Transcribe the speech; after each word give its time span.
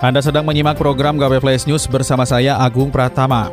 Anda 0.00 0.24
sedang 0.24 0.48
menyimak 0.48 0.80
program 0.80 1.20
KP 1.20 1.44
Flash 1.44 1.68
News 1.68 1.84
bersama 1.84 2.24
saya 2.24 2.56
Agung 2.56 2.88
Pratama. 2.88 3.52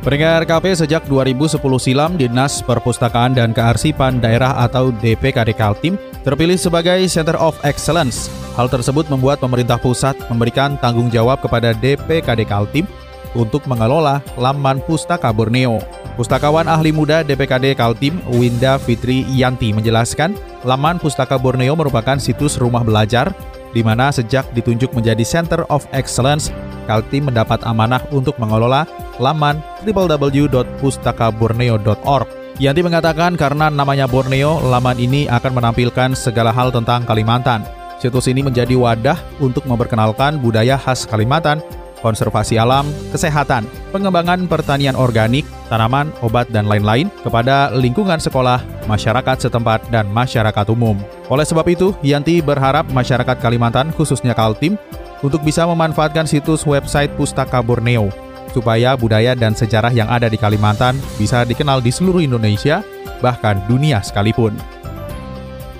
Pendengar 0.00 0.48
KP 0.48 0.72
sejak 0.72 1.04
2010 1.04 1.60
silam 1.76 2.16
Dinas 2.16 2.64
Perpustakaan 2.64 3.36
dan 3.36 3.52
Kearsipan 3.52 4.16
Daerah 4.16 4.56
atau 4.56 4.88
DPKD 4.88 5.52
Kaltim 5.52 6.00
terpilih 6.24 6.56
sebagai 6.56 7.04
Center 7.04 7.36
of 7.36 7.52
Excellence. 7.68 8.32
Hal 8.56 8.72
tersebut 8.72 9.12
membuat 9.12 9.44
pemerintah 9.44 9.76
pusat 9.76 10.16
memberikan 10.32 10.80
tanggung 10.80 11.12
jawab 11.12 11.44
kepada 11.44 11.76
DPKD 11.76 12.48
Kaltim 12.48 12.88
untuk 13.36 13.68
mengelola 13.68 14.24
laman 14.40 14.80
pustaka 14.88 15.36
Borneo. 15.36 15.84
Pustakawan 16.16 16.64
ahli 16.64 16.96
muda 16.96 17.20
DPKD 17.20 17.76
Kaltim, 17.76 18.24
Winda 18.40 18.80
Fitri 18.80 19.28
Yanti 19.28 19.68
menjelaskan, 19.76 20.32
laman 20.64 20.96
pustaka 20.96 21.36
Borneo 21.36 21.76
merupakan 21.76 22.16
situs 22.16 22.56
rumah 22.56 22.80
belajar 22.80 23.36
di 23.70 23.86
mana 23.86 24.10
sejak 24.10 24.50
ditunjuk 24.54 24.94
menjadi 24.94 25.24
Center 25.26 25.66
of 25.70 25.86
Excellence, 25.94 26.50
Kaltim 26.90 27.30
mendapat 27.30 27.62
amanah 27.62 28.02
untuk 28.10 28.34
mengelola 28.42 28.82
laman 29.22 29.62
www.pustakaborneo.org. 29.86 32.26
Yanti 32.60 32.84
mengatakan 32.84 33.40
karena 33.40 33.72
namanya 33.72 34.04
Borneo, 34.04 34.60
laman 34.60 35.00
ini 35.00 35.24
akan 35.30 35.54
menampilkan 35.56 36.12
segala 36.12 36.52
hal 36.52 36.68
tentang 36.68 37.08
Kalimantan. 37.08 37.64
Situs 38.00 38.28
ini 38.28 38.44
menjadi 38.44 38.76
wadah 38.76 39.16
untuk 39.40 39.64
memperkenalkan 39.64 40.36
budaya 40.40 40.76
khas 40.76 41.08
Kalimantan, 41.08 41.64
konservasi 42.00 42.56
alam, 42.56 42.88
kesehatan, 43.12 43.64
pengembangan 43.94 44.44
pertanian 44.48 44.96
organik, 44.96 45.46
tanaman, 45.68 46.10
obat, 46.24 46.48
dan 46.50 46.66
lain-lain 46.66 47.12
kepada 47.22 47.70
lingkungan 47.72 48.18
sekolah, 48.18 48.60
masyarakat 48.90 49.48
setempat, 49.48 49.86
dan 49.88 50.08
masyarakat 50.10 50.66
umum. 50.72 50.98
Oleh 51.30 51.46
sebab 51.46 51.64
itu, 51.70 51.94
Yanti 52.02 52.42
berharap 52.42 52.88
masyarakat 52.90 53.38
Kalimantan, 53.38 53.94
khususnya 53.94 54.34
Kaltim, 54.34 54.74
untuk 55.20 55.44
bisa 55.44 55.68
memanfaatkan 55.68 56.24
situs 56.24 56.64
website 56.64 57.12
Pustaka 57.14 57.60
Borneo, 57.60 58.08
supaya 58.50 58.98
budaya 58.98 59.38
dan 59.38 59.54
sejarah 59.54 59.94
yang 59.94 60.10
ada 60.10 60.26
di 60.26 60.40
Kalimantan 60.40 60.98
bisa 61.20 61.46
dikenal 61.46 61.78
di 61.84 61.92
seluruh 61.94 62.24
Indonesia, 62.24 62.82
bahkan 63.22 63.62
dunia 63.68 64.02
sekalipun. 64.02 64.56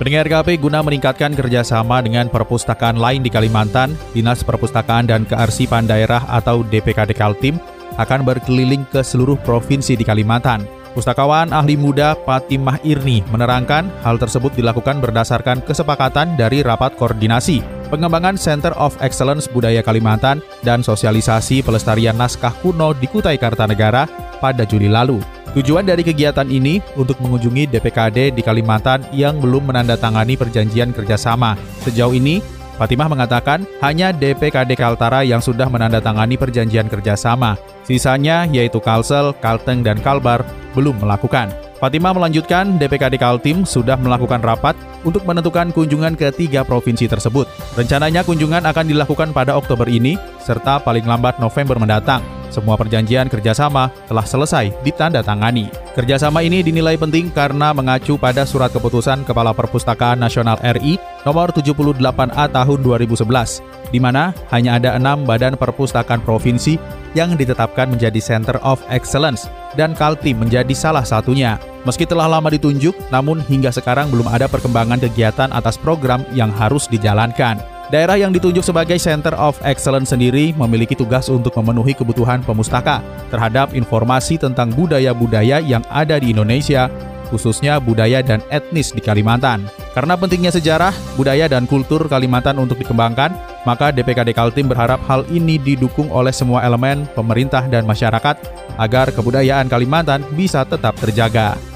Pendengar 0.00 0.32
KP 0.32 0.64
guna 0.64 0.80
meningkatkan 0.80 1.36
kerjasama 1.36 2.00
dengan 2.00 2.32
perpustakaan 2.32 2.96
lain 2.96 3.20
di 3.20 3.28
Kalimantan, 3.28 3.92
Dinas 4.16 4.40
Perpustakaan 4.40 5.04
dan 5.04 5.28
Kearsipan 5.28 5.84
Daerah 5.84 6.24
atau 6.24 6.64
DPKD 6.64 7.12
Kaltim 7.12 7.60
akan 8.00 8.24
berkeliling 8.24 8.88
ke 8.88 9.04
seluruh 9.04 9.36
provinsi 9.44 10.00
di 10.00 10.04
Kalimantan. 10.08 10.64
Pustakawan 10.96 11.52
ahli 11.52 11.76
muda 11.76 12.16
Fatimah 12.24 12.80
Irni 12.80 13.20
menerangkan 13.28 13.92
hal 14.00 14.16
tersebut 14.16 14.56
dilakukan 14.56 15.04
berdasarkan 15.04 15.60
kesepakatan 15.68 16.32
dari 16.32 16.64
rapat 16.64 16.96
koordinasi, 16.96 17.60
pengembangan 17.91 18.38
Center 18.38 18.70
of 18.78 18.94
Excellence 19.02 19.50
Budaya 19.50 19.83
Kalimantan, 19.83 20.38
dan 20.62 20.80
sosialisasi 20.80 21.66
pelestarian 21.66 22.14
naskah 22.14 22.55
kuno 22.62 22.94
di 22.94 23.10
Kutai 23.10 23.36
Kartanegara 23.36 24.06
pada 24.38 24.62
Juli 24.62 24.86
lalu. 24.86 25.19
Tujuan 25.50 25.82
dari 25.82 26.06
kegiatan 26.06 26.47
ini 26.47 26.78
untuk 26.94 27.19
mengunjungi 27.19 27.66
DPKD 27.75 28.38
di 28.38 28.42
Kalimantan 28.47 29.03
yang 29.10 29.42
belum 29.42 29.75
menandatangani 29.75 30.38
perjanjian 30.38 30.94
kerjasama. 30.94 31.59
Sejauh 31.82 32.14
ini, 32.14 32.38
Fatimah 32.78 33.10
mengatakan 33.10 33.66
hanya 33.84 34.09
DPKD 34.14 34.72
Kaltara 34.72 35.20
yang 35.20 35.43
sudah 35.43 35.69
menandatangani 35.69 36.38
perjanjian 36.38 36.88
kerjasama. 36.88 37.60
Sisanya 37.84 38.47
yaitu 38.48 38.78
Kalsel, 38.78 39.37
Kalteng, 39.43 39.82
dan 39.82 39.98
Kalbar 40.00 40.47
belum 40.72 41.03
melakukan. 41.03 41.53
Fatimah 41.76 42.16
melanjutkan 42.16 42.78
DPKD 42.81 43.20
Kaltim 43.20 43.69
sudah 43.69 43.98
melakukan 43.98 44.41
rapat 44.41 44.78
untuk 45.03 45.25
menentukan 45.25 45.72
kunjungan 45.72 46.16
ke 46.19 46.33
tiga 46.34 46.66
provinsi 46.66 47.09
tersebut. 47.09 47.49
Rencananya 47.77 48.27
kunjungan 48.27 48.65
akan 48.69 48.84
dilakukan 48.88 49.31
pada 49.31 49.56
Oktober 49.56 49.88
ini 49.88 50.21
serta 50.43 50.83
paling 50.83 51.05
lambat 51.05 51.38
November 51.38 51.78
mendatang. 51.81 52.21
Semua 52.50 52.75
perjanjian 52.75 53.31
kerjasama 53.31 53.94
telah 54.11 54.27
selesai 54.27 54.75
ditandatangani. 54.83 55.71
Kerjasama 55.94 56.43
ini 56.43 56.66
dinilai 56.66 56.99
penting 56.99 57.31
karena 57.31 57.71
mengacu 57.71 58.19
pada 58.19 58.43
surat 58.43 58.75
keputusan 58.75 59.22
Kepala 59.22 59.55
Perpustakaan 59.55 60.19
Nasional 60.19 60.59
RI 60.59 60.99
nomor 61.22 61.55
78A 61.55 62.50
tahun 62.50 62.78
2011, 62.82 63.62
di 63.94 64.03
mana 64.03 64.34
hanya 64.50 64.82
ada 64.82 64.99
enam 64.99 65.22
badan 65.22 65.55
perpustakaan 65.55 66.27
provinsi 66.27 66.75
yang 67.15 67.38
ditetapkan 67.38 67.87
menjadi 67.87 68.19
Center 68.19 68.59
of 68.67 68.82
Excellence 68.91 69.47
dan 69.78 69.94
Kaltim 69.94 70.43
menjadi 70.43 70.75
salah 70.75 71.06
satunya. 71.06 71.55
Meski 71.88 72.04
telah 72.04 72.28
lama 72.28 72.52
ditunjuk, 72.52 72.92
namun 73.08 73.41
hingga 73.48 73.72
sekarang 73.72 74.12
belum 74.12 74.28
ada 74.28 74.44
perkembangan 74.52 75.00
kegiatan 75.00 75.48
atas 75.48 75.80
program 75.80 76.20
yang 76.36 76.52
harus 76.52 76.84
dijalankan. 76.92 77.56
Daerah 77.91 78.14
yang 78.14 78.30
ditunjuk 78.30 78.62
sebagai 78.62 79.00
Center 79.02 79.34
of 79.34 79.58
Excellence 79.66 80.14
sendiri 80.14 80.54
memiliki 80.54 80.94
tugas 80.94 81.26
untuk 81.26 81.56
memenuhi 81.58 81.90
kebutuhan 81.96 82.38
pemustaka 82.46 83.02
terhadap 83.34 83.74
informasi 83.74 84.38
tentang 84.38 84.70
budaya-budaya 84.70 85.58
yang 85.58 85.82
ada 85.90 86.20
di 86.22 86.30
Indonesia, 86.30 86.86
khususnya 87.32 87.82
budaya 87.82 88.22
dan 88.22 88.44
etnis 88.52 88.94
di 88.94 89.02
Kalimantan. 89.02 89.66
Karena 89.90 90.14
pentingnya 90.14 90.54
sejarah, 90.54 90.94
budaya, 91.19 91.50
dan 91.50 91.66
kultur 91.66 92.06
Kalimantan 92.06 92.62
untuk 92.62 92.78
dikembangkan, 92.78 93.34
maka 93.66 93.90
DPKD 93.90 94.38
Kaltim 94.38 94.70
berharap 94.70 95.02
hal 95.10 95.26
ini 95.32 95.58
didukung 95.58 96.12
oleh 96.14 96.30
semua 96.30 96.62
elemen, 96.62 97.10
pemerintah, 97.19 97.66
dan 97.66 97.88
masyarakat 97.90 98.36
agar 98.78 99.10
kebudayaan 99.10 99.66
Kalimantan 99.66 100.22
bisa 100.38 100.62
tetap 100.62 100.94
terjaga. 100.94 101.69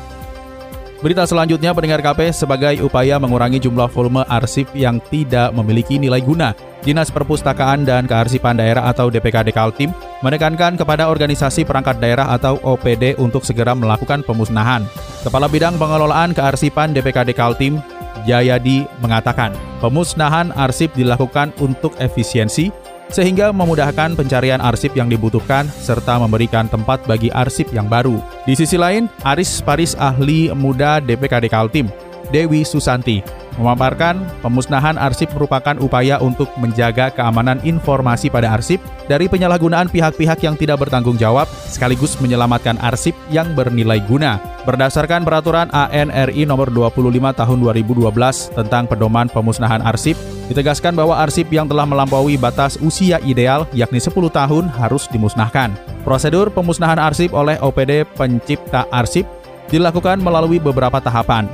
Berita 1.04 1.28
selanjutnya 1.28 1.76
pendengar 1.76 2.00
KP 2.00 2.32
sebagai 2.32 2.80
upaya 2.80 3.20
mengurangi 3.20 3.60
jumlah 3.60 3.92
volume 3.92 4.24
arsip 4.24 4.72
yang 4.72 4.96
tidak 5.12 5.52
memiliki 5.52 6.00
nilai 6.00 6.24
guna. 6.24 6.56
Dinas 6.80 7.12
Perpustakaan 7.12 7.84
dan 7.84 8.08
Kearsipan 8.08 8.56
Daerah 8.56 8.88
atau 8.88 9.12
DPKD 9.12 9.52
Kaltim 9.52 9.92
menekankan 10.24 10.80
kepada 10.80 11.12
organisasi 11.12 11.68
perangkat 11.68 12.00
daerah 12.00 12.32
atau 12.32 12.56
OPD 12.64 13.20
untuk 13.20 13.44
segera 13.44 13.76
melakukan 13.76 14.24
pemusnahan. 14.24 14.88
Kepala 15.20 15.44
Bidang 15.44 15.76
Pengelolaan 15.76 16.32
Kearsipan 16.32 16.96
DPKD 16.96 17.36
Kaltim, 17.36 17.84
Jayadi 18.24 18.88
mengatakan, 19.04 19.52
pemusnahan 19.84 20.56
arsip 20.56 20.88
dilakukan 20.96 21.52
untuk 21.60 21.92
efisiensi, 22.00 22.72
sehingga 23.12 23.52
memudahkan 23.52 24.16
pencarian 24.16 24.62
arsip 24.62 24.94
yang 24.96 25.10
dibutuhkan 25.10 25.68
serta 25.68 26.16
memberikan 26.22 26.70
tempat 26.70 27.04
bagi 27.04 27.28
arsip 27.34 27.68
yang 27.74 27.90
baru. 27.90 28.22
Di 28.48 28.54
sisi 28.56 28.80
lain, 28.80 29.10
Aris 29.26 29.60
Paris 29.60 29.92
ahli 29.98 30.48
muda 30.54 31.02
DPKD 31.02 31.50
Kaltim, 31.52 31.92
Dewi 32.32 32.64
Susanti, 32.64 33.43
memaparkan 33.56 34.22
pemusnahan 34.42 34.98
arsip 34.98 35.30
merupakan 35.34 35.76
upaya 35.78 36.18
untuk 36.18 36.50
menjaga 36.58 37.10
keamanan 37.14 37.62
informasi 37.62 38.30
pada 38.30 38.50
arsip 38.54 38.82
dari 39.06 39.28
penyalahgunaan 39.28 39.92
pihak-pihak 39.92 40.40
yang 40.42 40.56
tidak 40.58 40.82
bertanggung 40.82 41.20
jawab 41.20 41.46
sekaligus 41.68 42.16
menyelamatkan 42.18 42.80
arsip 42.80 43.12
yang 43.30 43.52
bernilai 43.52 44.00
guna. 44.04 44.40
Berdasarkan 44.64 45.28
peraturan 45.28 45.68
ANRI 45.68 46.48
nomor 46.48 46.72
25 46.72 47.36
tahun 47.36 47.58
2012 47.60 48.08
tentang 48.56 48.88
pedoman 48.88 49.28
pemusnahan 49.28 49.84
arsip, 49.84 50.16
ditegaskan 50.48 50.96
bahwa 50.96 51.20
arsip 51.20 51.52
yang 51.52 51.68
telah 51.68 51.84
melampaui 51.84 52.40
batas 52.40 52.80
usia 52.80 53.20
ideal 53.20 53.68
yakni 53.76 54.00
10 54.00 54.16
tahun 54.32 54.72
harus 54.72 55.04
dimusnahkan. 55.12 55.76
Prosedur 56.00 56.48
pemusnahan 56.48 56.96
arsip 56.96 57.36
oleh 57.36 57.60
OPD 57.60 58.08
pencipta 58.16 58.88
arsip 58.88 59.28
dilakukan 59.68 60.20
melalui 60.20 60.60
beberapa 60.60 61.00
tahapan, 61.00 61.48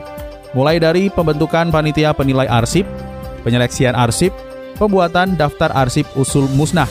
mulai 0.52 0.82
dari 0.82 1.08
pembentukan 1.10 1.70
panitia 1.70 2.10
penilai 2.14 2.46
arsip, 2.50 2.86
penyeleksian 3.46 3.94
arsip, 3.94 4.34
pembuatan 4.76 5.38
daftar 5.38 5.70
arsip 5.76 6.06
usul 6.18 6.48
musnah, 6.56 6.88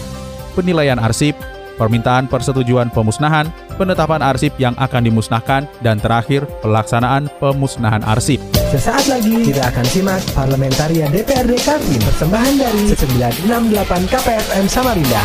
penilaian 0.56 1.00
arsip, 1.00 1.36
permintaan 1.80 2.28
persetujuan 2.28 2.92
pemusnahan, 2.92 3.48
penetapan 3.80 4.20
arsip 4.20 4.52
yang 4.60 4.76
akan 4.76 5.08
dimusnahkan, 5.08 5.64
dan 5.80 5.98
terakhir 6.04 6.44
pelaksanaan 6.60 7.32
pemusnahan 7.40 8.04
arsip. 8.04 8.44
Sesaat 8.70 9.08
lagi 9.10 9.50
kita 9.50 9.72
akan 9.72 9.86
simak 9.88 10.22
Parlamentaria 10.36 11.08
DPRD 11.10 11.58
Kaltim 11.64 12.02
persembahan 12.04 12.54
dari 12.60 12.84
968 12.94 14.12
KPFM 14.12 14.66
Samarinda. 14.68 15.24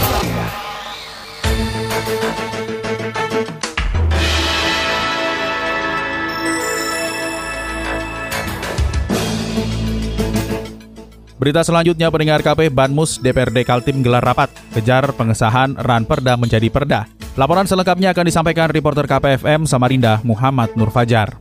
Berita 11.35 11.67
selanjutnya 11.67 12.15
pendengar 12.15 12.47
KP 12.47 12.71
Banmus 12.71 13.19
DPRD 13.19 13.67
Kaltim 13.67 14.07
gelar 14.07 14.23
rapat 14.23 14.55
kejar 14.71 15.11
pengesahan 15.19 15.75
RAN 15.75 16.07
Perda 16.07 16.39
menjadi 16.39 16.71
Perda. 16.71 17.11
Laporan 17.35 17.67
selengkapnya 17.67 18.15
akan 18.15 18.31
disampaikan 18.31 18.71
reporter 18.71 19.03
KPFM 19.11 19.67
Samarinda 19.67 20.23
Muhammad 20.23 20.71
Nur 20.79 20.95
Fajar. 20.95 21.35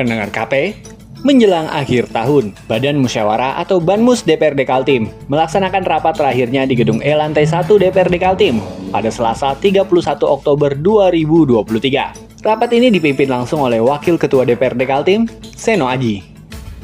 Pendengar 0.00 0.32
KP, 0.32 0.80
menjelang 1.20 1.68
akhir 1.68 2.08
tahun, 2.16 2.56
Badan 2.64 2.96
Musyawarah 2.96 3.60
atau 3.60 3.76
Banmus 3.76 4.24
DPRD 4.24 4.64
Kaltim 4.64 5.12
melaksanakan 5.28 5.84
rapat 5.84 6.16
terakhirnya 6.16 6.64
di 6.64 6.72
Gedung 6.72 7.04
E 7.04 7.12
lantai 7.12 7.44
1 7.44 7.68
DPRD 7.68 8.16
Kaltim 8.16 8.64
pada 8.88 9.12
Selasa 9.12 9.52
31 9.52 9.84
Oktober 10.24 10.72
2023. 10.72 12.40
Rapat 12.40 12.70
ini 12.72 12.88
dipimpin 12.88 13.28
langsung 13.28 13.60
oleh 13.60 13.84
Wakil 13.84 14.16
Ketua 14.16 14.48
DPRD 14.48 14.88
Kaltim, 14.88 15.28
Seno 15.52 15.92
Aji. 15.92 16.35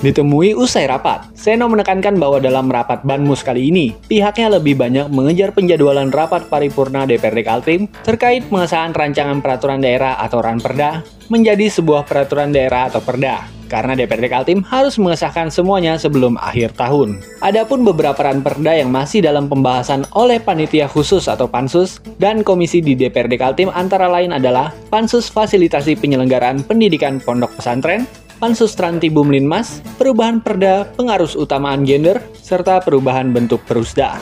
Ditemui 0.02 0.58
usai 0.58 0.90
rapat, 0.90 1.30
Seno 1.38 1.70
menekankan 1.70 2.18
bahwa 2.18 2.42
dalam 2.42 2.66
rapat 2.66 3.06
Banmus 3.06 3.46
kali 3.46 3.70
ini, 3.70 3.94
pihaknya 4.10 4.58
lebih 4.58 4.74
banyak 4.74 5.06
mengejar 5.06 5.54
penjadwalan 5.54 6.10
rapat 6.10 6.50
paripurna 6.50 7.06
DPRD 7.06 7.46
Kaltim 7.46 7.86
terkait 8.02 8.42
pengesahan 8.50 8.90
rancangan 8.90 9.38
peraturan 9.38 9.78
daerah 9.78 10.18
atau 10.18 10.42
Ranperda 10.42 11.06
menjadi 11.30 11.70
sebuah 11.70 12.02
peraturan 12.02 12.50
daerah 12.50 12.90
atau 12.90 12.98
perda 12.98 13.46
karena 13.72 13.96
DPRD 13.96 14.28
Kaltim 14.28 14.60
harus 14.68 15.00
mengesahkan 15.00 15.48
semuanya 15.48 15.96
sebelum 15.96 16.36
akhir 16.36 16.76
tahun. 16.76 17.24
Adapun 17.40 17.80
beberapa 17.88 18.20
ranperda 18.20 18.76
yang 18.76 18.92
masih 18.92 19.24
dalam 19.24 19.48
pembahasan 19.48 20.04
oleh 20.12 20.36
panitia 20.36 20.84
khusus 20.84 21.24
atau 21.24 21.48
pansus 21.48 22.04
dan 22.20 22.44
komisi 22.44 22.84
di 22.84 22.92
DPRD 22.92 23.40
Kaltim 23.40 23.72
antara 23.72 24.12
lain 24.12 24.36
adalah 24.36 24.76
Pansus 24.92 25.32
Fasilitasi 25.32 25.96
Penyelenggaraan 25.96 26.60
Pendidikan 26.68 27.16
Pondok 27.16 27.56
Pesantren, 27.56 28.04
Pansus 28.42 28.74
Trantibum 28.74 29.30
Linmas, 29.30 29.78
perubahan 29.94 30.42
perda, 30.42 30.82
pengarus 30.98 31.38
utamaan 31.38 31.86
gender, 31.86 32.18
serta 32.34 32.82
perubahan 32.82 33.30
bentuk 33.30 33.62
perusda. 33.62 34.18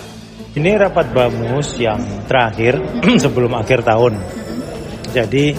Ini 0.52 0.76
rapat 0.76 1.08
BAMUS 1.08 1.80
yang 1.80 2.04
terakhir 2.28 2.76
sebelum 3.24 3.56
akhir 3.56 3.80
tahun. 3.80 4.20
Jadi 5.16 5.56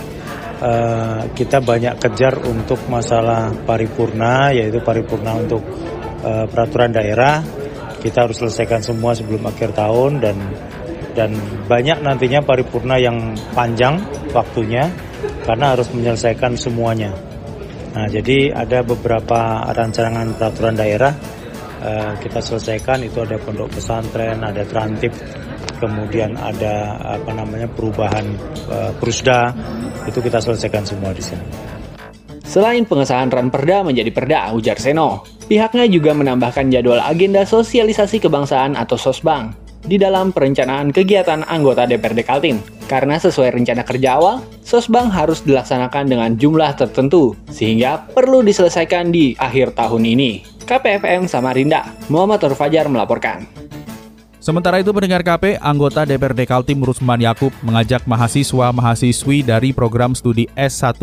uh, 0.62 1.26
kita 1.34 1.58
banyak 1.58 1.98
kejar 2.06 2.38
untuk 2.46 2.86
masalah 2.86 3.50
paripurna, 3.66 4.54
yaitu 4.54 4.78
paripurna 4.78 5.42
untuk 5.42 5.66
uh, 6.22 6.46
peraturan 6.46 6.94
daerah. 6.94 7.42
Kita 7.98 8.30
harus 8.30 8.46
selesaikan 8.46 8.86
semua 8.86 9.18
sebelum 9.18 9.42
akhir 9.42 9.74
tahun 9.74 10.22
dan 10.22 10.38
dan 11.18 11.34
banyak 11.66 11.98
nantinya 12.06 12.46
paripurna 12.46 13.02
yang 13.02 13.34
panjang 13.58 13.98
waktunya 14.38 14.86
karena 15.50 15.74
harus 15.74 15.90
menyelesaikan 15.90 16.54
semuanya. 16.54 17.31
Nah, 17.92 18.08
jadi 18.08 18.56
ada 18.56 18.88
beberapa 18.88 19.68
rancangan 19.68 20.32
peraturan 20.40 20.76
daerah 20.80 21.12
uh, 21.84 22.16
kita 22.24 22.40
selesaikan. 22.40 23.04
Itu 23.04 23.28
ada 23.28 23.36
pondok 23.36 23.76
pesantren, 23.76 24.40
ada 24.40 24.64
trantip, 24.64 25.12
kemudian 25.80 26.40
ada 26.40 26.96
apa 27.20 27.32
namanya 27.36 27.68
perubahan 27.68 28.26
uh, 28.72 28.92
perusda. 28.96 29.52
Itu 30.08 30.24
kita 30.24 30.40
selesaikan 30.40 30.88
semua 30.88 31.12
di 31.12 31.24
sini. 31.24 31.46
Selain 32.48 32.84
pengesahan 32.84 33.32
Ranperda 33.32 33.80
menjadi 33.88 34.12
Perda, 34.12 34.52
ujar 34.52 34.76
Seno, 34.76 35.24
pihaknya 35.48 35.88
juga 35.88 36.12
menambahkan 36.12 36.68
jadwal 36.68 37.00
agenda 37.00 37.48
sosialisasi 37.48 38.20
kebangsaan 38.20 38.76
atau 38.76 39.00
Sosbang 39.00 39.71
di 39.86 39.98
dalam 39.98 40.30
perencanaan 40.30 40.94
kegiatan 40.94 41.46
anggota 41.46 41.90
DPRD 41.90 42.22
Kaltim. 42.26 42.58
Karena 42.86 43.16
sesuai 43.16 43.56
rencana 43.56 43.88
kerja 43.88 44.20
awal, 44.20 44.44
Sosbang 44.62 45.08
harus 45.08 45.42
dilaksanakan 45.48 46.12
dengan 46.12 46.30
jumlah 46.36 46.76
tertentu, 46.76 47.34
sehingga 47.48 48.04
perlu 48.12 48.44
diselesaikan 48.44 49.16
di 49.16 49.32
akhir 49.40 49.80
tahun 49.80 50.04
ini. 50.04 50.44
KPFM 50.68 51.28
Samarinda, 51.28 51.88
Muhammad 52.12 52.44
Fajar 52.56 52.88
melaporkan. 52.88 53.48
Sementara 54.42 54.82
itu 54.82 54.90
pendengar 54.90 55.22
KP, 55.22 55.62
anggota 55.62 56.02
DPRD 56.02 56.50
Kaltim 56.50 56.82
Rusman 56.82 57.22
Yakub 57.22 57.54
mengajak 57.62 58.10
mahasiswa-mahasiswi 58.10 59.46
dari 59.46 59.70
program 59.70 60.18
studi 60.18 60.50
S1 60.58 60.98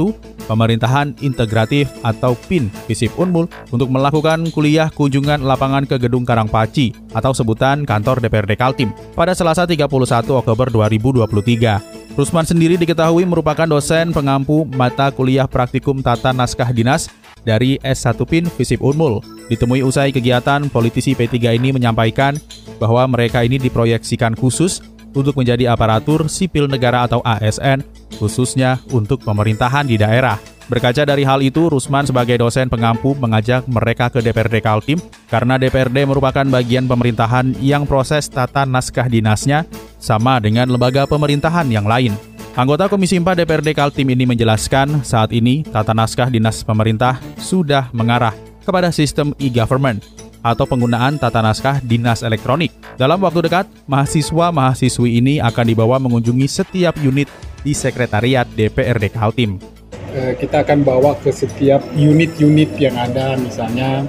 Pemerintahan 0.51 1.15
Integratif 1.23 1.87
atau 2.03 2.35
PIN 2.51 2.67
Visip 2.91 3.15
Unmul 3.15 3.47
untuk 3.71 3.95
melakukan 3.95 4.51
kuliah 4.51 4.91
kunjungan 4.91 5.47
lapangan 5.47 5.87
ke 5.87 6.03
Gedung 6.03 6.27
Karangpaci 6.27 7.15
atau 7.15 7.31
sebutan 7.31 7.87
kantor 7.87 8.19
DPRD 8.19 8.59
Kaltim 8.59 8.91
pada 9.15 9.39
Selasa 9.39 9.71
31 9.71 9.87
Oktober 10.35 10.67
2023. 10.75 11.98
Rusman 12.19 12.43
sendiri 12.43 12.75
diketahui 12.75 13.23
merupakan 13.23 13.63
dosen 13.63 14.11
pengampu 14.11 14.67
mata 14.75 15.07
kuliah 15.15 15.47
praktikum 15.47 16.03
tata 16.03 16.35
naskah 16.35 16.67
dinas 16.75 17.07
dari 17.47 17.79
S1 17.79 18.19
PIN 18.27 18.51
Visip 18.59 18.83
Unmul. 18.83 19.23
Ditemui 19.47 19.87
usai 19.87 20.11
kegiatan, 20.11 20.67
politisi 20.67 21.15
P3 21.15 21.55
ini 21.55 21.71
menyampaikan 21.71 22.35
bahwa 22.83 23.07
mereka 23.07 23.47
ini 23.47 23.55
diproyeksikan 23.63 24.35
khusus 24.35 24.83
untuk 25.15 25.39
menjadi 25.39 25.71
aparatur 25.71 26.27
sipil 26.27 26.67
negara 26.67 27.07
atau 27.07 27.23
ASN, 27.23 27.87
khususnya 28.19 28.83
untuk 28.91 29.23
pemerintahan 29.23 29.87
di 29.87 29.95
daerah. 29.95 30.58
Berkaca 30.69 31.09
dari 31.09 31.25
hal 31.25 31.41
itu, 31.41 31.73
Rusman 31.73 32.05
sebagai 32.05 32.37
dosen 32.37 32.69
pengampu 32.69 33.17
mengajak 33.17 33.65
mereka 33.65 34.13
ke 34.13 34.21
DPRD 34.21 34.61
Kaltim 34.61 35.01
karena 35.33 35.57
DPRD 35.57 36.05
merupakan 36.05 36.45
bagian 36.45 36.85
pemerintahan 36.85 37.57
yang 37.65 37.89
proses 37.89 38.29
tata 38.29 38.69
naskah 38.69 39.09
dinasnya 39.09 39.65
sama 39.97 40.37
dengan 40.37 40.69
lembaga 40.69 41.09
pemerintahan 41.09 41.73
yang 41.73 41.89
lain. 41.89 42.13
Anggota 42.53 42.85
Komisi 42.85 43.17
4 43.17 43.33
DPRD 43.41 43.73
Kaltim 43.73 44.13
ini 44.13 44.29
menjelaskan 44.29 45.01
saat 45.09 45.33
ini 45.33 45.65
tata 45.65 45.97
naskah 45.97 46.29
dinas 46.29 46.61
pemerintah 46.61 47.17
sudah 47.41 47.89
mengarah 47.97 48.37
kepada 48.69 48.93
sistem 48.93 49.33
e-government 49.41 50.05
atau 50.45 50.69
penggunaan 50.69 51.17
tata 51.17 51.41
naskah 51.41 51.81
dinas 51.81 52.21
elektronik. 52.21 52.77
Dalam 53.01 53.25
waktu 53.25 53.41
dekat, 53.49 53.65
mahasiswa-mahasiswi 53.89 55.17
ini 55.17 55.35
akan 55.41 55.65
dibawa 55.65 55.97
mengunjungi 55.97 56.45
setiap 56.45 56.93
unit 57.01 57.31
di 57.65 57.73
Sekretariat 57.73 58.45
DPRD 58.53 59.17
Kaltim. 59.17 59.78
Eh, 60.19 60.35
kita 60.35 60.67
akan 60.67 60.83
bawa 60.83 61.15
ke 61.23 61.31
setiap 61.31 61.79
unit-unit 61.95 62.75
yang 62.75 62.99
ada, 62.99 63.39
misalnya 63.39 64.03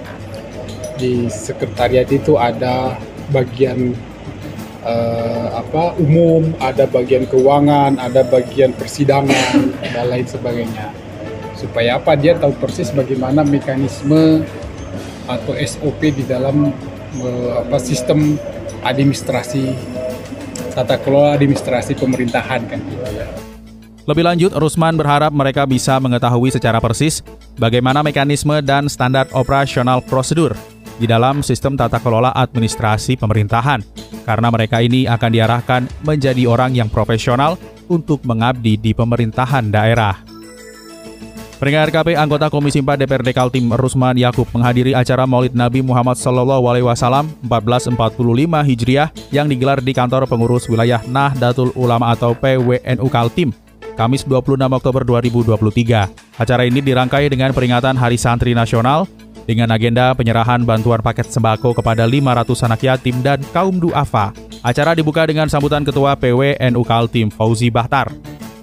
di 0.98 1.30
Sekretariat 1.30 2.10
itu 2.10 2.34
ada 2.34 2.98
bagian 3.30 3.94
uh, 4.82 5.54
apa 5.54 5.94
umum, 6.02 6.50
ada 6.58 6.90
bagian 6.90 7.30
keuangan, 7.30 8.02
ada 8.02 8.26
bagian 8.26 8.74
persidangan 8.74 9.70
dan 9.86 10.06
lain 10.10 10.26
sebagainya. 10.26 10.90
Supaya 11.54 12.02
apa 12.02 12.18
dia 12.18 12.34
tahu 12.42 12.58
persis 12.58 12.90
bagaimana 12.90 13.46
mekanisme 13.46 14.42
atau 15.30 15.54
SOP 15.62 16.10
di 16.10 16.26
dalam 16.26 16.74
uh, 17.22 17.52
apa 17.62 17.78
sistem 17.78 18.34
administrasi 18.82 19.78
tata 20.74 20.98
kelola 20.98 21.38
administrasi 21.38 21.94
pemerintahan 21.94 22.66
kan. 22.66 22.82
Lebih 24.10 24.26
lanjut, 24.26 24.52
Rusman 24.58 24.98
berharap 24.98 25.30
mereka 25.30 25.70
bisa 25.70 26.02
mengetahui 26.02 26.50
secara 26.50 26.82
persis 26.82 27.22
bagaimana 27.62 28.02
mekanisme 28.02 28.58
dan 28.66 28.90
standar 28.90 29.30
operasional 29.38 30.02
prosedur 30.02 30.58
di 30.98 31.06
dalam 31.06 31.46
sistem 31.46 31.78
tata 31.78 32.02
kelola 32.02 32.34
administrasi 32.34 33.22
pemerintahan, 33.22 33.86
karena 34.26 34.50
mereka 34.50 34.82
ini 34.82 35.06
akan 35.06 35.30
diarahkan 35.30 35.82
menjadi 36.02 36.42
orang 36.50 36.74
yang 36.74 36.90
profesional 36.90 37.54
untuk 37.86 38.26
mengabdi 38.26 38.82
di 38.82 38.98
pemerintahan 38.98 39.70
daerah. 39.70 40.18
Pendengar 41.62 41.94
KP 41.94 42.18
anggota 42.18 42.50
Komisi 42.50 42.82
4 42.82 43.06
DPRD 43.06 43.30
Kaltim 43.30 43.70
Rusman 43.78 44.18
Yakub 44.18 44.50
menghadiri 44.50 44.98
acara 44.98 45.30
Maulid 45.30 45.54
Nabi 45.54 45.86
Muhammad 45.86 46.18
Sallallahu 46.18 46.66
Alaihi 46.66 46.88
Wasallam 46.88 47.30
1445 47.46 47.94
Hijriah 48.74 49.14
yang 49.30 49.46
digelar 49.46 49.86
di 49.86 49.94
kantor 49.94 50.26
pengurus 50.26 50.66
wilayah 50.66 51.06
Nahdlatul 51.06 51.76
Ulama 51.78 52.10
atau 52.16 52.34
PWNU 52.34 53.06
Kaltim 53.12 53.69
Kamis 54.00 54.24
26 54.24 54.56
Oktober 54.64 55.04
2023. 55.04 56.40
Acara 56.40 56.64
ini 56.64 56.80
dirangkai 56.80 57.28
dengan 57.28 57.52
peringatan 57.52 58.00
Hari 58.00 58.16
Santri 58.16 58.56
Nasional 58.56 59.04
dengan 59.44 59.68
agenda 59.76 60.16
penyerahan 60.16 60.64
bantuan 60.64 61.04
paket 61.04 61.28
sembako 61.28 61.76
kepada 61.76 62.08
500 62.08 62.48
anak 62.64 62.80
yatim 62.80 63.20
dan 63.20 63.44
kaum 63.52 63.76
duafa. 63.76 64.32
Acara 64.64 64.96
dibuka 64.96 65.28
dengan 65.28 65.52
sambutan 65.52 65.84
Ketua 65.84 66.16
PWNU 66.16 66.80
Kaltim 66.88 67.28
Fauzi 67.28 67.68
Bahtar. 67.68 68.08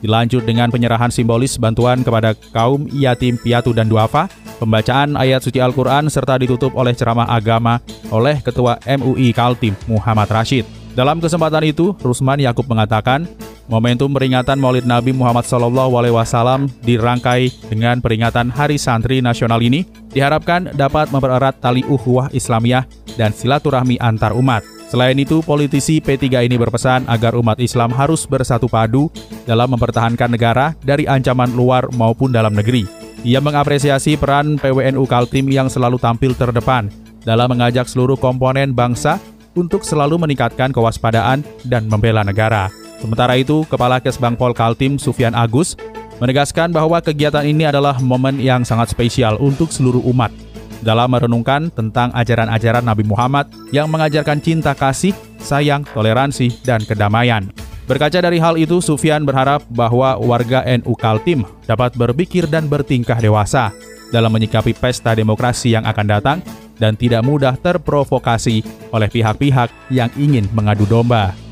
Dilanjut 0.01 0.41
dengan 0.49 0.73
penyerahan 0.73 1.13
simbolis 1.13 1.61
bantuan 1.61 2.01
kepada 2.01 2.33
kaum 2.57 2.89
yatim 2.89 3.37
piatu 3.37 3.77
dan 3.77 3.93
duafa, 3.93 4.33
pembacaan 4.57 5.21
ayat 5.21 5.45
suci 5.45 5.61
Al-Quran 5.61 6.09
serta 6.09 6.41
ditutup 6.41 6.73
oleh 6.73 6.97
ceramah 6.97 7.29
agama 7.29 7.85
oleh 8.09 8.41
Ketua 8.41 8.81
MUI 8.89 9.37
Kaltim 9.37 9.77
Muhammad 9.85 10.33
Rashid. 10.33 10.65
Dalam 10.97 11.21
kesempatan 11.21 11.61
itu, 11.69 11.93
Rusman 12.01 12.41
Yakub 12.41 12.65
mengatakan, 12.73 13.29
momentum 13.67 14.11
peringatan 14.15 14.59
Maulid 14.59 14.87
Nabi 14.87 15.11
Muhammad 15.11 15.47
SAW 15.47 16.71
dirangkai 16.83 17.51
dengan 17.71 17.99
peringatan 17.99 18.51
Hari 18.51 18.79
Santri 18.79 19.19
Nasional 19.19 19.63
ini 19.63 19.87
diharapkan 20.15 20.73
dapat 20.75 21.11
mempererat 21.11 21.59
tali 21.59 21.83
ukhuwah 21.87 22.31
Islamiyah 22.31 22.87
dan 23.19 23.35
silaturahmi 23.35 23.99
antar 23.99 24.33
umat. 24.35 24.63
Selain 24.87 25.19
itu, 25.19 25.43
politisi 25.43 25.99
P3 25.99 26.47
ini 26.47 26.55
berpesan 26.55 27.11
agar 27.11 27.35
umat 27.35 27.59
Islam 27.59 27.91
harus 27.91 28.23
bersatu 28.23 28.71
padu 28.71 29.11
dalam 29.43 29.75
mempertahankan 29.75 30.31
negara 30.31 30.79
dari 30.87 31.11
ancaman 31.11 31.51
luar 31.59 31.91
maupun 31.99 32.31
dalam 32.31 32.55
negeri. 32.55 32.87
Ia 33.27 33.43
mengapresiasi 33.43 34.15
peran 34.15 34.63
PWNU 34.63 35.03
Kaltim 35.11 35.51
yang 35.51 35.67
selalu 35.67 35.99
tampil 35.99 36.39
terdepan 36.39 36.87
dalam 37.27 37.51
mengajak 37.51 37.91
seluruh 37.91 38.15
komponen 38.15 38.71
bangsa 38.71 39.19
untuk 39.59 39.83
selalu 39.83 40.23
meningkatkan 40.23 40.71
kewaspadaan 40.71 41.43
dan 41.67 41.91
membela 41.91 42.23
negara. 42.23 42.71
Sementara 43.01 43.37
itu, 43.37 43.63
Kepala 43.69 44.01
Kesbangpol 44.01 44.57
Kaltim 44.57 44.97
Sufyan 44.97 45.37
Agus 45.37 45.77
menegaskan 46.17 46.73
bahwa 46.73 46.97
kegiatan 47.05 47.45
ini 47.45 47.69
adalah 47.69 48.01
momen 48.01 48.41
yang 48.41 48.65
sangat 48.65 48.93
spesial 48.93 49.37
untuk 49.37 49.69
seluruh 49.69 50.01
umat 50.09 50.33
dalam 50.81 51.09
merenungkan 51.09 51.69
tentang 51.73 52.13
ajaran-ajaran 52.13 52.85
Nabi 52.85 53.05
Muhammad 53.05 53.49
yang 53.73 53.89
mengajarkan 53.89 54.41
cinta 54.41 54.73
kasih, 54.73 55.13
sayang, 55.41 55.85
toleransi, 55.93 56.63
dan 56.65 56.85
kedamaian. 56.85 57.49
Berkaca 57.87 58.19
dari 58.19 58.43
hal 58.43 58.59
itu, 58.59 58.83
Sufyan 58.83 59.23
berharap 59.23 59.63
bahwa 59.71 60.19
warga 60.19 60.67
NU 60.67 60.95
Kaltim 60.99 61.47
dapat 61.71 61.95
berpikir 61.95 62.51
dan 62.51 62.67
bertingkah 62.67 63.23
dewasa 63.23 63.71
dalam 64.11 64.35
menyikapi 64.35 64.75
pesta 64.75 65.15
demokrasi 65.15 65.79
yang 65.79 65.87
akan 65.87 66.07
datang 66.07 66.39
dan 66.83 66.99
tidak 66.99 67.23
mudah 67.23 67.55
terprovokasi 67.55 68.67
oleh 68.91 69.09
pihak-pihak 69.09 69.71
yang 69.95 70.11
ingin 70.19 70.51
mengadu 70.51 70.85
domba. 70.85 71.46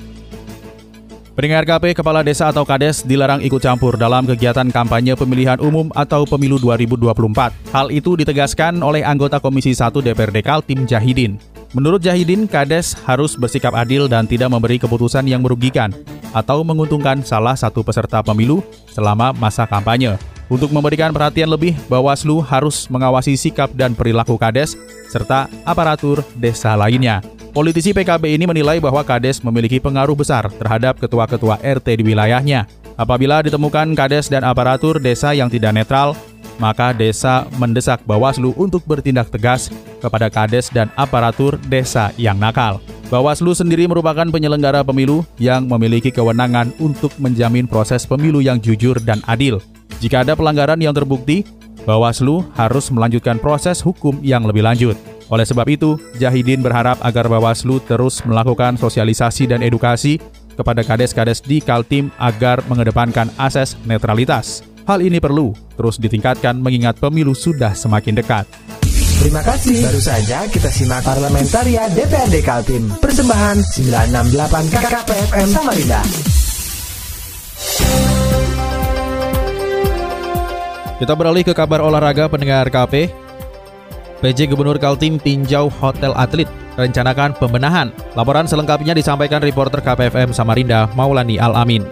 Pendengar 1.34 1.66
KP 1.66 1.98
Kepala 1.98 2.22
Desa 2.22 2.54
atau 2.54 2.62
Kades 2.62 3.02
dilarang 3.02 3.42
ikut 3.42 3.58
campur 3.58 3.98
dalam 3.98 4.22
kegiatan 4.22 4.70
kampanye 4.70 5.18
pemilihan 5.18 5.58
umum 5.58 5.90
atau 5.90 6.22
pemilu 6.22 6.62
2024. 6.62 7.74
Hal 7.74 7.90
itu 7.90 8.14
ditegaskan 8.14 8.78
oleh 8.78 9.02
anggota 9.02 9.42
Komisi 9.42 9.74
1 9.74 9.98
DPRD 9.98 10.46
Kaltim 10.46 10.86
Jahidin. 10.86 11.42
Menurut 11.74 12.06
Jahidin, 12.06 12.46
Kades 12.46 12.94
harus 13.02 13.34
bersikap 13.34 13.74
adil 13.74 14.06
dan 14.06 14.30
tidak 14.30 14.46
memberi 14.46 14.78
keputusan 14.78 15.26
yang 15.26 15.42
merugikan 15.42 15.90
atau 16.30 16.62
menguntungkan 16.62 17.26
salah 17.26 17.58
satu 17.58 17.82
peserta 17.82 18.22
pemilu 18.22 18.62
selama 18.94 19.34
masa 19.34 19.66
kampanye. 19.66 20.14
Untuk 20.46 20.70
memberikan 20.70 21.10
perhatian 21.10 21.50
lebih, 21.50 21.74
Bawaslu 21.90 22.46
harus 22.46 22.86
mengawasi 22.86 23.34
sikap 23.34 23.74
dan 23.74 23.98
perilaku 23.98 24.38
Kades 24.38 24.78
serta 25.10 25.50
aparatur 25.66 26.22
desa 26.38 26.78
lainnya. 26.78 27.33
Politisi 27.54 27.94
PKB 27.94 28.34
ini 28.34 28.50
menilai 28.50 28.82
bahwa 28.82 29.06
Kades 29.06 29.38
memiliki 29.38 29.78
pengaruh 29.78 30.18
besar 30.18 30.50
terhadap 30.58 30.98
ketua-ketua 30.98 31.62
RT 31.62 32.02
di 32.02 32.02
wilayahnya. 32.02 32.66
Apabila 32.98 33.46
ditemukan 33.46 33.94
Kades 33.94 34.26
dan 34.26 34.42
aparatur 34.42 34.98
desa 34.98 35.30
yang 35.38 35.46
tidak 35.46 35.70
netral, 35.70 36.18
maka 36.58 36.90
desa 36.90 37.46
mendesak 37.54 38.02
Bawaslu 38.02 38.58
untuk 38.58 38.82
bertindak 38.82 39.30
tegas 39.30 39.70
kepada 40.02 40.26
Kades 40.34 40.66
dan 40.74 40.90
aparatur 40.98 41.54
desa 41.70 42.10
yang 42.18 42.42
nakal. 42.42 42.82
Bawaslu 43.06 43.54
sendiri 43.54 43.86
merupakan 43.86 44.26
penyelenggara 44.26 44.82
pemilu 44.82 45.22
yang 45.38 45.70
memiliki 45.70 46.10
kewenangan 46.10 46.74
untuk 46.82 47.14
menjamin 47.22 47.70
proses 47.70 48.02
pemilu 48.02 48.42
yang 48.42 48.58
jujur 48.58 48.98
dan 48.98 49.22
adil. 49.30 49.62
Jika 50.02 50.26
ada 50.26 50.34
pelanggaran 50.34 50.82
yang 50.82 50.90
terbukti, 50.90 51.46
Bawaslu 51.86 52.42
harus 52.58 52.90
melanjutkan 52.90 53.38
proses 53.38 53.78
hukum 53.78 54.18
yang 54.26 54.42
lebih 54.42 54.66
lanjut. 54.66 55.13
Oleh 55.34 55.42
sebab 55.42 55.66
itu, 55.66 55.98
Jahidin 56.14 56.62
berharap 56.62 57.02
agar 57.02 57.26
Bawaslu 57.26 57.82
terus 57.82 58.22
melakukan 58.22 58.78
sosialisasi 58.78 59.50
dan 59.50 59.66
edukasi 59.66 60.22
kepada 60.54 60.86
kades-kades 60.86 61.42
di 61.42 61.58
Kaltim 61.58 62.14
agar 62.22 62.62
mengedepankan 62.70 63.34
asas 63.34 63.74
netralitas. 63.82 64.62
Hal 64.86 65.02
ini 65.02 65.18
perlu 65.18 65.50
terus 65.74 65.98
ditingkatkan 65.98 66.54
mengingat 66.54 67.02
pemilu 67.02 67.34
sudah 67.34 67.74
semakin 67.74 68.14
dekat. 68.14 68.46
Terima 69.18 69.42
kasih. 69.42 69.82
Baru 69.82 69.98
saja 69.98 70.46
kita 70.46 70.70
simak 70.70 71.02
Parlamentaria 71.02 71.90
DPRD 71.90 72.38
Kaltim. 72.46 72.94
Persembahan 73.02 73.58
968 73.74 74.70
KKPFM 74.70 75.48
Samarinda. 75.50 76.00
Kita 80.94 81.12
beralih 81.18 81.42
ke 81.42 81.50
kabar 81.58 81.82
olahraga 81.82 82.30
pendengar 82.30 82.70
KP. 82.70 83.10
PJ 84.24 84.48
Gubernur 84.48 84.80
Kaltim 84.80 85.20
tinjau 85.20 85.68
Hotel 85.84 86.08
Atlet, 86.16 86.48
rencanakan 86.80 87.36
pembenahan. 87.36 87.92
Laporan 88.16 88.48
selengkapnya 88.48 88.96
disampaikan 88.96 89.44
reporter 89.44 89.84
KPFM 89.84 90.32
Samarinda, 90.32 90.88
Maulani 90.96 91.36
Al-Amin. 91.36 91.84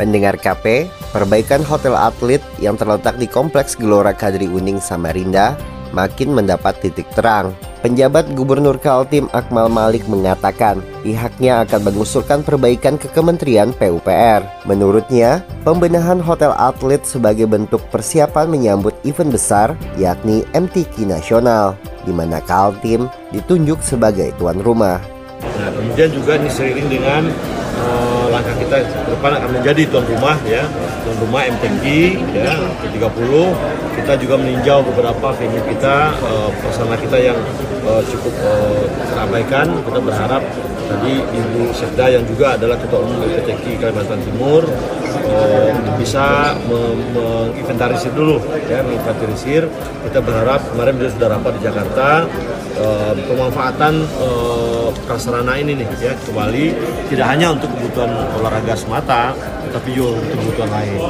Pendengar 0.00 0.40
KP, 0.40 0.88
perbaikan 1.12 1.60
Hotel 1.60 1.92
Atlet 1.92 2.40
yang 2.56 2.80
terletak 2.80 3.20
di 3.20 3.28
Kompleks 3.28 3.76
Gelora 3.76 4.16
Kadri 4.16 4.48
Uning 4.48 4.80
Samarinda 4.80 5.60
makin 5.92 6.32
mendapat 6.32 6.80
titik 6.80 7.04
terang. 7.12 7.52
Penjabat 7.78 8.34
Gubernur 8.34 8.74
Kaltim 8.82 9.30
Akmal 9.30 9.70
Malik 9.70 10.02
mengatakan 10.10 10.82
pihaknya 11.06 11.62
akan 11.62 11.86
mengusulkan 11.86 12.42
perbaikan 12.42 12.98
ke 12.98 13.06
Kementerian 13.14 13.70
PUPR. 13.70 14.42
Menurutnya, 14.66 15.46
pembenahan 15.62 16.18
hotel 16.18 16.50
atlet 16.58 16.98
sebagai 17.06 17.46
bentuk 17.46 17.78
persiapan 17.94 18.50
menyambut 18.50 18.98
event 19.06 19.30
besar 19.30 19.78
yakni 19.94 20.42
MTQ 20.58 21.06
Nasional, 21.06 21.78
di 22.02 22.10
mana 22.10 22.42
Kaltim 22.42 23.06
ditunjuk 23.30 23.78
sebagai 23.78 24.34
tuan 24.42 24.58
rumah. 24.58 24.98
Nah, 25.38 25.70
kemudian 25.70 26.10
juga 26.10 26.34
ini 26.34 26.50
seiring 26.50 26.88
dengan 26.90 27.30
uh, 27.78 28.26
langkah 28.38 28.54
kita 28.54 28.76
ke 28.86 29.10
depan 29.18 29.34
akan 29.34 29.50
menjadi 29.50 29.82
tuan 29.90 30.06
rumah 30.06 30.38
ya, 30.46 30.62
tuan 31.02 31.16
rumah 31.26 31.42
MTQ 31.50 31.82
ya 32.38 32.54
ke-30. 32.86 33.32
Kita 33.98 34.12
juga 34.14 34.34
meninjau 34.38 34.78
beberapa 34.86 35.34
venue 35.34 35.58
kita, 35.66 36.14
uh, 36.22 36.48
persana 36.62 36.94
kita 36.94 37.18
yang 37.18 37.34
uh, 37.82 37.98
cukup 38.06 38.30
uh, 38.46 38.86
terabaikan. 39.10 39.66
Kita 39.82 39.98
berharap 39.98 40.42
tadi 40.86 41.14
Ibu 41.18 41.74
Sekda 41.74 42.06
yang 42.14 42.22
juga 42.30 42.54
adalah 42.54 42.78
Ketua 42.78 43.02
Umum 43.02 43.26
PTK 43.26 43.82
Kalimantan 43.82 44.22
Timur 44.22 44.62
uh, 45.26 45.70
bisa 45.98 46.54
menginventarisir 46.70 48.14
dulu 48.14 48.38
ya 48.70 48.86
menginventarisir. 48.86 49.66
Kita 50.06 50.22
berharap 50.22 50.62
kemarin 50.70 50.94
beliau 50.94 51.12
sudah 51.18 51.28
rapat 51.34 51.52
di 51.58 51.60
Jakarta 51.66 52.08
uh, 52.76 53.14
pemanfaatan 53.26 54.04
uh, 54.20 54.92
prasarana 55.08 55.56
ini 55.56 55.80
nih 55.80 55.88
ya 56.00 56.12
kembali 56.28 56.66
tidak 57.08 57.26
hanya 57.30 57.56
untuk 57.56 57.72
kebutuhan 57.72 58.12
olahraga 58.36 58.74
semata 58.76 59.32
tapi 59.68 59.92
juga 59.92 60.16
untuk 60.16 60.36
kebutuhan 60.36 60.70
lain. 60.72 61.00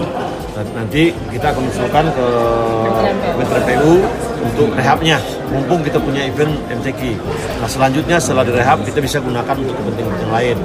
Dan 0.55 0.67
nanti 0.75 1.03
kita 1.31 1.55
akan 1.55 1.63
mengusulkan 1.63 2.05
ke 2.11 2.27
Kementerian 3.39 3.65
PU 3.67 3.95
untuk 4.39 4.69
rehabnya 4.75 5.19
mumpung 5.51 5.81
kita 5.87 5.99
punya 6.03 6.27
event 6.27 6.55
MCQ. 6.71 7.01
Nah 7.63 7.69
selanjutnya 7.71 8.19
setelah 8.19 8.45
direhab 8.47 8.83
kita 8.83 8.99
bisa 8.99 9.19
gunakan 9.23 9.55
untuk 9.55 9.75
kepentingan 9.79 10.31
lain. 10.31 10.57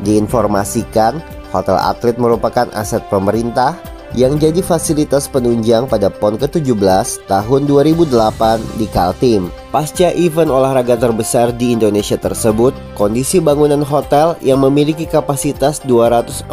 Diinformasikan, 0.00 1.20
hotel 1.52 1.76
atlet 1.78 2.16
merupakan 2.16 2.66
aset 2.74 3.04
pemerintah 3.12 3.76
yang 4.18 4.38
jadi 4.38 4.58
fasilitas 4.58 5.30
penunjang 5.30 5.86
pada 5.86 6.10
PON 6.10 6.34
ke-17 6.34 7.30
tahun 7.30 7.60
2008 7.66 8.78
di 8.78 8.86
Kaltim. 8.90 9.42
Pasca 9.70 10.10
event 10.18 10.50
olahraga 10.50 10.98
terbesar 10.98 11.54
di 11.54 11.70
Indonesia 11.70 12.18
tersebut, 12.18 12.74
kondisi 12.98 13.38
bangunan 13.38 13.86
hotel 13.86 14.34
yang 14.42 14.66
memiliki 14.66 15.06
kapasitas 15.06 15.78
248 15.86 16.50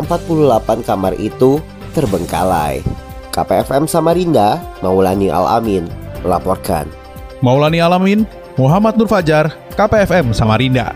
kamar 0.86 1.18
itu 1.18 1.58
terbengkalai. 1.98 2.86
KPFM 3.34 3.90
Samarinda, 3.90 4.62
Maulani 4.86 5.34
Alamin, 5.34 5.90
melaporkan. 6.22 6.86
Maulani 7.42 7.82
Alamin, 7.82 8.26
Muhammad 8.58 8.98
Nur 8.98 9.10
Fajar, 9.10 9.54
KPFM 9.78 10.34
Samarinda. 10.34 10.94